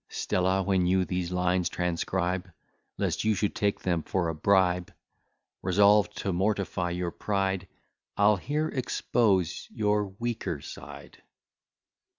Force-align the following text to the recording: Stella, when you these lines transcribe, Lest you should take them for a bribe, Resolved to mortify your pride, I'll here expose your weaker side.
Stella, 0.09 0.63
when 0.63 0.87
you 0.87 1.05
these 1.05 1.31
lines 1.31 1.69
transcribe, 1.69 2.49
Lest 2.97 3.23
you 3.23 3.35
should 3.35 3.53
take 3.53 3.81
them 3.81 4.01
for 4.01 4.29
a 4.29 4.33
bribe, 4.33 4.91
Resolved 5.61 6.17
to 6.23 6.33
mortify 6.33 6.89
your 6.89 7.11
pride, 7.11 7.67
I'll 8.17 8.37
here 8.37 8.67
expose 8.69 9.67
your 9.69 10.07
weaker 10.07 10.59
side. 10.59 11.21